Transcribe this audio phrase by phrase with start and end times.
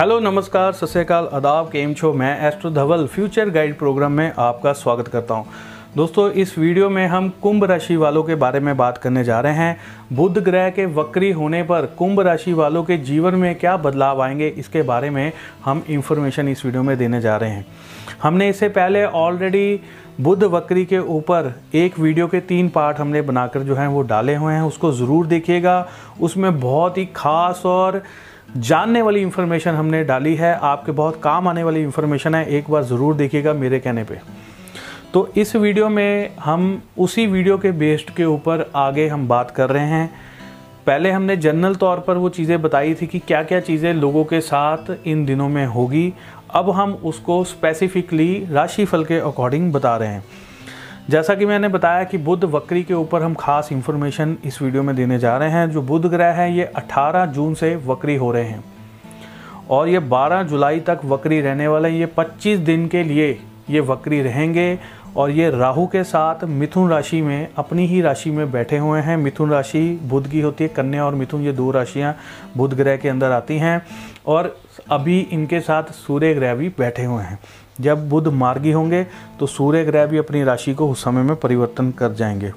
[0.00, 2.12] Hello, नमस्कार, सत श्रीकाल आदाब, केम छो?
[2.12, 5.46] मैं astro Dhaval future guide program में आपका स्वागत करता हूँ।
[5.96, 9.52] दोस्तों, इस वीडियो में हम कुंभ राशि वालों के बारे में बात करने जा रहे
[9.52, 9.76] हैं।
[10.12, 14.48] बुध ग्रह के वक्री होने पर कुंभ राशि वालों के जीवन में क्या बदलाव आएँगे,
[14.48, 15.32] इसके बारे में
[15.64, 17.66] हम इंफॉर्मेशन इस वीडियो में देने जा रहे हैं।
[18.22, 19.80] हमने इससे पहले ऑलरेडी
[20.20, 24.34] बुध वक्री के ऊपर एक वीडियो के तीन पार्ट हमने बनाकर जो है वो डाले
[24.34, 25.86] हुए हैं, उसको ज़रूर देखिएगा।
[26.20, 28.02] उसमें बहुत ही खास और
[28.56, 32.82] जानने वाली इन्फॉर्मेशन हमने डाली है, आपके बहुत काम आने वाली इन्फॉर्मेशन है, एक बार
[32.84, 34.18] ज़रूर देखिएगा मेरे कहने पे।
[35.14, 39.70] तो इस वीडियो में हम उसी वीडियो के बेस्ड के ऊपर आगे हम बात कर
[39.70, 40.10] रहे हैं।
[40.86, 44.40] पहले हमने जनरल तौर पर वो चीज़ें बताई थी कि क्या क्या चीज़ें लोगों के
[44.40, 46.12] साथ इन दिनों में होगी।
[46.54, 50.24] अब हम उसको स्पेसिफिकली राशिफल के अकॉर्डिंग बता रहे हैं।
[51.10, 54.96] जैसा कि मैंने बताया कि बुध वक्री के ऊपर हम खास इन्फॉर्मेशन इस वीडियो में
[54.96, 58.44] देने जा रहे हैं, जो बुध ग्रह है, ये 18 जून से वक्री हो रहे
[58.44, 58.64] हैं।
[59.70, 63.80] और ये 12 जुलाई तक वक्री रहने वाले हैं, ये 25 दिन के लिए ये
[63.80, 64.78] वक्री रहेंगे।
[65.16, 69.16] और ये राहु के साथ मिथुन राशि में अपनी ही राशि में बैठे हुए हैं।
[69.16, 72.16] मिथुन राशि बुध की होती है, कन्या और मिथुन, ये दो राशियाँ
[72.56, 73.86] बुध ग्रह के अंदर आती हैं।
[74.26, 74.56] और
[74.90, 77.38] अभी इनके साथ सूर्य ग्रह भी बैठे हुए हैं।
[77.80, 79.06] जब बुध मार्गी होंगे
[79.40, 82.52] तो सूर्य ग्रह भी अपनी राशि को उस समय में परिवर्तन कर जाएँगे।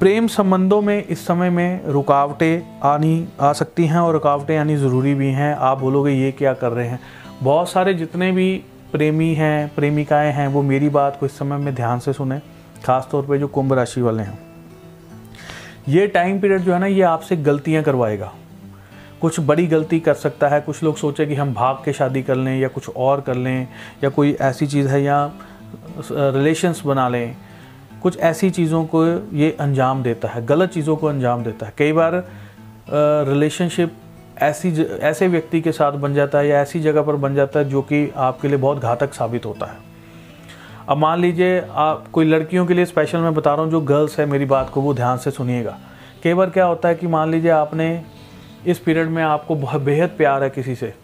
[0.00, 5.14] प्रेम संबंधों में इस समय में रुकावटें आनी, आ सकती हैं और रुकावटें आनी ज़रूरी
[5.14, 7.00] भी हैं। आप बोलोगे, ये क्या कर रहे हैं?
[7.42, 11.74] बहुत सारे जितने भी प्रेमी हैं, प्रेमिकाएँ हैं, वो मेरी बात को इस समय में
[11.74, 12.40] ध्यान से सुने
[12.84, 14.38] खास तौर पे जो कुंभ राशि वाले हैं।
[15.88, 18.32] ये टाइम पीरियड जो है ना, ये आपसे गलतियाँ करवाएगा।
[19.20, 22.36] कुछ बड़ी गलती कर सकता है कुछ लोग सोचे कि हम भाग के शादी कर
[22.36, 23.68] लें या कुछ और कर लें
[24.04, 25.24] या कोई ऐसी चीज़ है या
[26.10, 27.36] रिलेशंस बना लें
[28.02, 29.04] कुछ ऐसी चीज़ों को
[29.36, 32.12] ये अंजाम देता है गलत चीज़ों को अंजाम देता है। कई बार
[33.28, 33.96] रिलेशनशिप
[34.38, 37.58] ऐसी ज, ऐसे व्यक्ति के साथ बन जाता है या ऐसी जगह पर बन जाता
[37.58, 39.78] है जो कि आपके लिए बहुत घातक साबित होता है।
[40.88, 44.18] अब मान लीजिए आप कोई लड़कियों के लिए स्पेशल मैं बता रहा हूँ जो गर्ल्स
[44.20, 45.78] है मेरी बात को वो ध्यान से सुनिएगा।
[46.24, 47.88] कई बार क्या होता है कि मान लीजिए आपने
[48.64, 50.94] इस पीरियड में आपको बेहद प्यार है किसी से।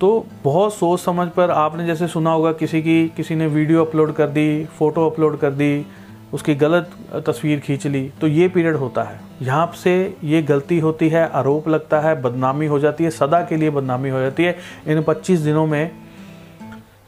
[0.00, 4.12] तो बहुत सोच समझ पर आपने जैसे सुना होगा, किसी की, किसी ने वीडियो अपलोड
[4.14, 5.86] कर दी, फ़ोटो अपलोड कर दी,
[6.32, 6.90] उसकी गलत
[7.26, 11.68] तस्वीर खींच ली तो ये पीरियड होता है। यहाँ से ये गलती होती है, आरोप
[11.68, 15.40] लगता है, बदनामी हो जाती है, सदा के लिए बदनामी हो जाती है। इन 25
[15.40, 15.90] दिनों में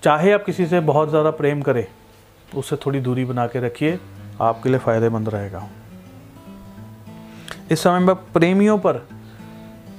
[0.03, 1.85] चाहे आप किसी से बहुत ज़्यादा प्रेम करें,
[2.55, 3.99] उससे थोड़ी दूरी बना के रखिए,
[4.41, 5.69] आपके लिए फ़ायदेमंद रहेगा।
[7.71, 9.07] इस समय में प्रेमियों पर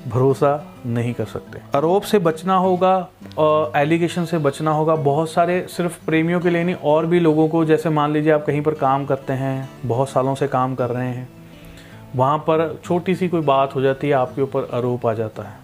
[0.07, 6.05] भरोसा नहीं कर सकते। आरोप से बचना होगा एलिगेशन से बचना होगा। बहुत सारे सिर्फ़
[6.05, 9.05] प्रेमियों के लिए नहीं, और भी लोगों को, जैसे मान लीजिए आप कहीं पर काम
[9.05, 11.27] करते हैं, बहुत सालों से काम कर रहे हैं,
[12.15, 15.59] वहाँ पर छोटी सी कोई बात हो जाती है, आपके ऊपर आरोप आ जाता है।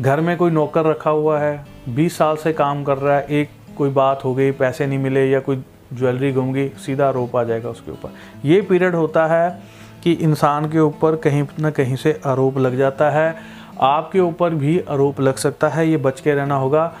[0.00, 3.50] घर में कोई नौकर रखा हुआ है, बीस साल से काम कर रहा है, एक
[3.78, 7.42] कोई बात हो गई, पैसे नहीं मिले या कोई ज्वेलरी घूम गई, सीधा आरोप आ
[7.44, 8.14] जाएगा उसके ऊपर।
[8.44, 9.60] ये पीरियड होता है
[10.04, 13.36] कि इंसान के ऊपर कहीं ना कहीं से आरोप लग जाता है।
[13.80, 16.92] आपके ऊपर भी आरोप लग सकता है, ये बच के रहना होगा।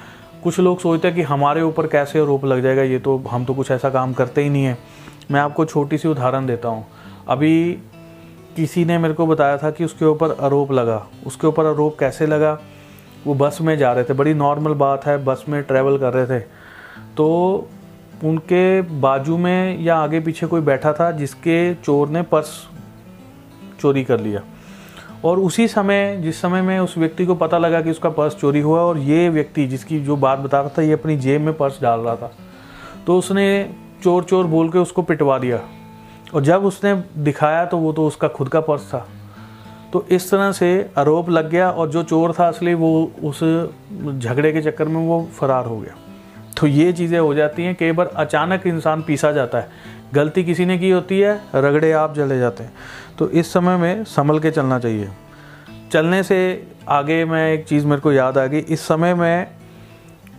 [0.44, 3.54] कुछ लोग सोचते हैं कि हमारे ऊपर कैसे आरोप लग जाएगा, ये तो हम तो
[3.54, 4.78] कुछ ऐसा काम करते ही नहीं है।
[5.30, 6.86] मैं आपको छोटी सी उदाहरण देता हूँ।
[7.28, 7.72] अभी
[8.56, 12.26] किसी ने मेरे को बताया था कि उसके ऊपर आरोप लगा। उसके ऊपर आरोप कैसे
[12.26, 12.58] लगा?
[13.26, 16.26] वो बस में जा रहे थे, बड़ी नॉर्मल बात है, बस में ट्रैवल कर रहे
[16.26, 16.44] थे।
[17.16, 17.68] तो
[18.24, 22.68] उनके बाजू में या आगे पीछे कोई बैठा था, जिसके चोर ने पर्स
[23.80, 24.42] चोरी कर लिया।
[25.24, 28.60] और उसी समय, जिस समय में उस व्यक्ति को पता लगा कि उसका पर्स चोरी
[28.60, 31.80] हुआ और ये व्यक्ति जिसकी जो बात बता रहा था, ये अपनी जेब में पर्स
[31.82, 32.32] डाल रहा था
[33.06, 35.60] तो उसने चोर चोर बोल के उसको पिटवा दिया।
[36.34, 39.06] और जब उसने दिखाया तो वो तो उसका खुद का पर्स था।
[39.92, 40.68] तो इस तरह से
[40.98, 43.42] आरोप लग गया और जो चोर था असली, वो उस
[44.18, 45.94] झगड़े के चक्कर में वो फरार हो गया।
[46.58, 49.68] तो ये चीज़ें हो जाती हैं, कई बार अचानक इंसान पीसा जाता है।
[50.14, 52.72] गलती किसी ने की होती है, रगड़े आप जले जाते हैं।
[53.18, 55.08] तो इस समय में संभल के चलना चाहिए।
[55.92, 59.46] चलने से आगे मैं एक चीज़ मेरे को याद आ गई, इस समय में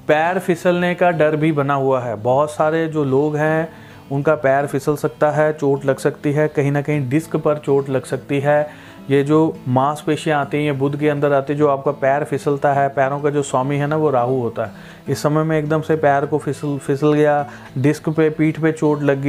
[0.07, 3.69] पैर फिसलने का डर भी बना हुआ है। बहुत सारे जो लोग हैं,
[4.11, 7.89] उनका पैर फिसल सकता है, चोट लग सकती है, कहीं ना कहीं डिस्क पर चोट
[7.89, 11.67] लग सकती है। ये जो मांसपेशियाँ आती हैं, ये बुध के अंदर आती है, जो
[11.67, 15.21] आपका पैर फिसलता है, पैरों का जो स्वामी है ना, वो राहु होता है। इस
[15.23, 19.25] समय में एकदम से पैर को फिसल फिसल गया, डिस्क पे, पीठ पे चोट लग,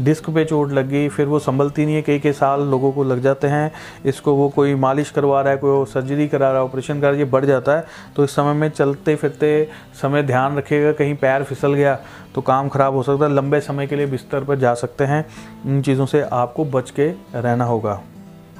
[0.00, 3.20] डिस्क पे चोट लग, फिर वो संभलती नहीं है, कई कई साल लोगों को लग
[3.20, 3.70] जाते हैं,
[4.04, 7.24] इसको वो कोई मालिश करवा रहा है, कोई सर्जरी करा रहा है, ऑपरेशन करा ये
[7.26, 7.86] बढ़ जाता है।
[8.16, 9.68] तो इस समय में चलते फिरते
[10.02, 11.98] समय ध्यान रखिएगा, कहीं पैर फिसल गया
[12.34, 15.24] तो काम ख़राब हो सकता है, लंबे समय के लिए बिस्तर पर जा सकते हैं।
[15.66, 18.00] इन चीज़ों से आपको बच के रहना होगा।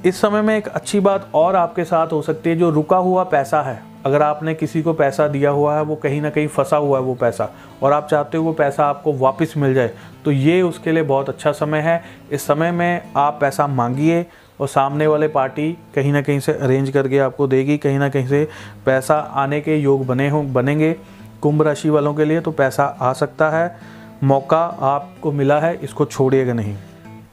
[0.07, 3.23] इस समय में एक अच्छी बात और आपके साथ हो सकती है, जो रुका हुआ
[3.25, 6.77] पैसा है। अगर आपने किसी को पैसा दिया हुआ है, वो कहीं ना कहीं फंसा
[6.77, 7.49] हुआ है वो पैसा।
[7.83, 9.91] और आप चाहते हो वो पैसा आपको वापस मिल जाए
[10.25, 12.03] तो ये उसके लिए बहुत अच्छा समय है।
[12.33, 14.25] इस समय में आप पैसा मांगिए
[14.61, 18.27] और सामने वाले पार्टी कहीं ना कहीं से अरेंज करके आपको देगी। कहीं ना कहीं
[18.27, 18.49] से
[18.87, 20.97] पैसा आने के योग बने हों, बनेंगे।
[21.43, 23.77] कुंभ राशि वालों के लिए तो पैसा आ सकता है।
[24.25, 26.77] मौका आपको मिला है, इसको छोड़िएगा नहीं।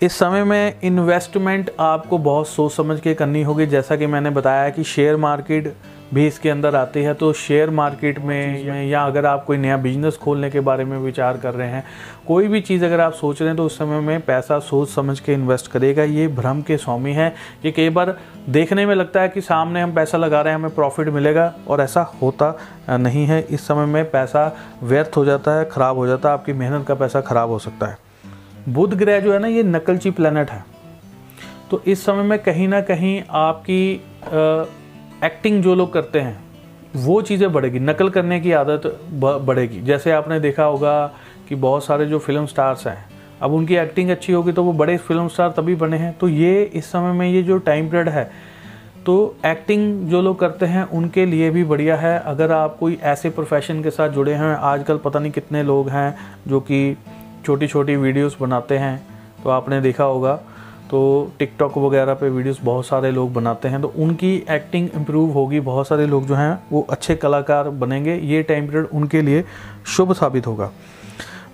[0.06, 4.70] इस समय में इन्वेस्टमेंट आपको बहुत सोच समझ के करनी होगी। जैसा कि मैंने बताया
[4.70, 5.74] कि शेयर मार्केट
[6.14, 10.18] भी इसके अंदर आती है तो शेयर मार्केट में या अगर आप कोई नया बिज़नेस
[10.18, 11.84] खोलने के बारे में विचार कर रहे हैं
[12.28, 15.20] कोई भी चीज़ अगर आप सोच रहे हैं तो उस समय में पैसा सोच समझ
[15.20, 17.34] के इन्वेस्ट करेगा। ये भ्रम के स्वामी है।
[17.66, 18.16] ये कई बार
[18.50, 21.82] देखने में लगता है कि सामने हम पैसा लगा रहे हैं हमें प्रॉफिट मिलेगा और
[21.82, 22.56] ऐसा होता
[22.90, 24.52] नहीं है। इस समय में पैसा
[24.84, 27.88] व्यर्थ हो जाता है ख़राब हो जाता है आपकी मेहनत का पैसा ख़राब हो सकता
[27.88, 28.04] है।
[28.68, 30.64] बुध ग्रह जो है ना ये नकलची प्लानट है।
[31.72, 34.66] तो इस समय में कहीं ना कहीं आपकी आ,
[35.26, 36.44] एक्टिंग जो लोग करते हैं
[36.96, 38.82] वो चीज़ें बढ़ेगी। नकल करने की आदत
[39.14, 41.06] बढ़ेगी। जैसे आपने देखा होगा
[41.50, 43.06] कि बहुत सारे जो फ़िल्म स्टार्स हैं
[43.42, 46.64] अब उनकी एक्टिंग अच्छी होगी तो वो बड़े फ़िल्म स्टार तभी बने हैं। तो ये
[46.64, 48.30] इस समय में ये जो टाइम पीरियड है
[49.06, 53.30] तो एक्टिंग जो लोग करते हैं उनके लिए भी बढ़िया है। अगर आप कोई ऐसे
[53.30, 56.16] प्रोफेशन के साथ जुड़े हैं आजकल पता नहीं कितने लोग हैं
[56.48, 56.98] जो कि
[57.46, 58.98] छोटी छोटी वीडियोस बनाते हैं
[59.44, 60.36] तो आपने देखा होगा।
[60.90, 61.00] तो
[61.40, 65.88] टिकटॉक वगैरह पे वीडियोस बहुत सारे लोग बनाते हैं तो उनकी एक्टिंग इम्प्रूव होगी। बहुत
[65.88, 69.44] सारे लोग जो हैं, वो अच्छे कलाकार बनेंगे। ये टाइम पीरियड उनके लिए
[69.88, 70.72] शुभ साबित होगा।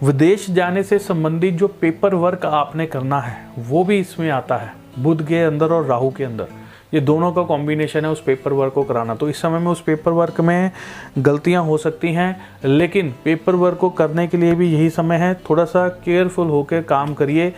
[0.04, 4.74] विदेश जाने से संबंधित जो पेपर वर्क आपने करना है, वो भी इसमें आता है,
[5.00, 6.48] बुध के अंदर और राहु के अंदर।
[6.94, 9.82] ये दोनों का कॉम्बिनेशन है उस पेपर वर्क को कराना। तो इस समय में उस
[9.82, 10.72] पेपर वर्क में
[11.18, 15.34] गलतियाँ हो सकती हैं, लेकिन पेपर वर्क को करने के लिए भी यही समय है।
[15.50, 17.50] थोड़ा सा केयरफुल होकर काम करिए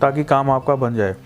[0.00, 1.16] ताकि काम आपका बन जाए।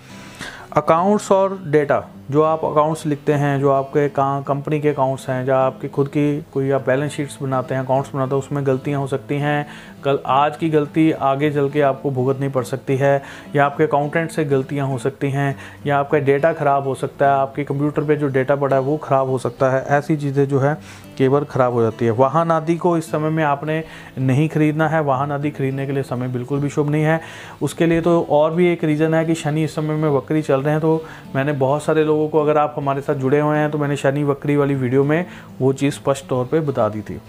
[0.76, 1.98] अकाउंट्स और डेटा
[2.30, 6.08] जो आप अकाउंट्स लिखते हैं, जो आपके कहाँ कंपनी के अकाउंट्स हैं या आपकी खुद
[6.08, 9.66] की कोई आप बैलेंस शीट्स बनाते हैं अकाउंट्स बनाते हैं, उसमें गलतियाँ हो सकती हैं।
[10.04, 13.22] कल, आज की गलती आगे चल के आपको भुगतनी पड़ सकती है,
[13.56, 15.56] या आपके अकाउंटेंट से गलतियाँ हो सकती हैं,
[15.86, 18.96] या आपका डेटा ख़राब हो सकता है, आपके कंप्यूटर पर जो डेटा पड़ा है, वो
[18.96, 20.74] ख़राब हो सकता है। ऐसी चीज़ें जो है,
[21.18, 23.82] केवल ख़राब हो जाती है। वाहन आदि को इस समय में आपने
[24.18, 27.20] नहीं खरीदना है। वाहन आदि खरीदने के लिए समय बिल्कुल भी शुभ नहीं है।
[27.62, 30.62] उसके लिए तो और भी एक रीज़न है कि शनि इस समय में वक्री चल
[30.62, 31.04] रहे हैं तो
[31.36, 34.24] मैंने बहुत सारे लोगों को अगर आप हमारे साथ जुड़े हुए हैं तो मैंने शनि
[34.24, 35.24] वक्री वाली वीडियो में
[35.58, 37.20] वो चीज़ स्पष्ट तौर पर बता दी थी।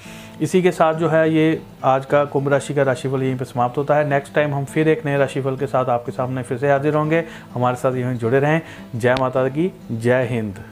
[0.42, 3.78] इसी के साथ जो है, ये आज का कुंभ राशि का राशिफल यहीं पर समाप्त
[3.78, 6.72] होता है। नेक्स्ट टाइम हम फिर एक नए राशिफल के साथ आपके सामने फिर से
[6.72, 7.24] हाजिर होंगे।
[7.54, 8.62] हमारे साथ यहीं जुड़े रहें।
[8.96, 10.64] जय माता की जय हिंद।